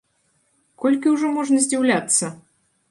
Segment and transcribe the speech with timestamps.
[0.85, 2.25] Колькі ўжо можна здзіўляцца?